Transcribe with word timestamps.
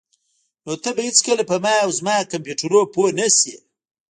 نو 0.65 0.73
ته 0.83 0.89
به 0.95 1.01
هیڅکله 1.09 1.43
په 1.49 1.55
ما 1.63 1.73
او 1.83 1.89
زما 1.99 2.15
کمپیوټرونو 2.31 2.81
پوه 2.93 3.09
نشې 3.19 3.53